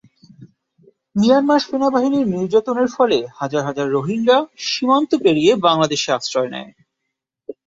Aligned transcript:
Myanmar 1.15 1.59
সেনাবাহিনীর 1.59 2.25
নির্যাতনের 2.27 2.89
ফলে 2.95 3.17
হাজার 3.39 3.61
হাজার 3.65 3.87
রোহিঙ্গা 3.91 4.37
সীমান্ত 4.67 5.11
পেরিয়ে 5.23 5.51
বাংলাদেশে 5.67 6.09
আশ্রয় 6.11 6.49
নেয়। 6.49 6.71